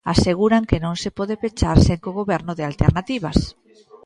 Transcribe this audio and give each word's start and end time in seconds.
Aseguran 0.13 0.67
que 0.69 0.81
non 0.85 0.95
se 1.03 1.09
pode 1.17 1.35
pechar 1.43 1.77
sen 1.85 1.97
que 2.01 2.09
o 2.11 2.17
Goberno 2.19 2.51
dea 2.57 2.69
alternativas. 2.73 3.37